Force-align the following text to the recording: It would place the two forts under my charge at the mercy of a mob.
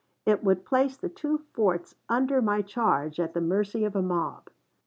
It 0.25 0.43
would 0.43 0.65
place 0.65 0.97
the 0.97 1.09
two 1.09 1.37
forts 1.53 1.93
under 2.09 2.41
my 2.41 2.63
charge 2.63 3.19
at 3.19 3.35
the 3.35 3.39
mercy 3.41 3.85
of 3.85 3.95
a 3.95 4.01
mob. 4.01 4.49